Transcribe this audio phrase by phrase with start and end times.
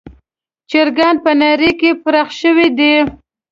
[0.69, 2.93] چرګان په نړۍ کې پراخ شوي دي.